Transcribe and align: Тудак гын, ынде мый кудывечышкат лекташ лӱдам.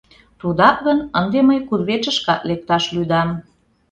Тудак 0.39 0.77
гын, 0.85 0.99
ынде 1.19 1.39
мый 1.47 1.59
кудывечышкат 1.67 2.41
лекташ 2.49 2.83
лӱдам. 2.95 3.29